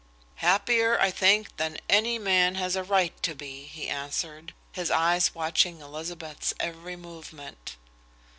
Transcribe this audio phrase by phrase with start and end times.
[0.37, 5.35] "Happier, I think, than any man has a right to be," he answered, his eyes
[5.35, 7.75] watching Elizabeth's every movement.